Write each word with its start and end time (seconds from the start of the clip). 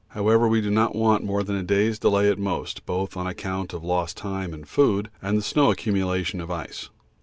However, 0.17 0.47
we 0.47 0.61
do 0.61 0.71
not 0.71 0.95
want 0.95 1.23
more 1.23 1.43
than 1.43 1.55
a 1.55 1.61
day's 1.61 1.99
delay 1.99 2.27
at 2.27 2.39
most, 2.39 2.87
both 2.87 3.15
on 3.15 3.27
account 3.27 3.71
of 3.71 3.83
lost 3.83 4.17
time 4.17 4.51
and 4.51 4.67
food 4.67 5.11
and 5.21 5.37
the 5.37 5.43
snow 5.43 5.69
accumulation 5.69 6.41
of 6.41 6.49
ice. 6.49 6.89